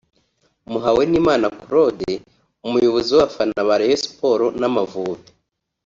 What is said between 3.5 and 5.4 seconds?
ba Rayon Sports n’Amavubi)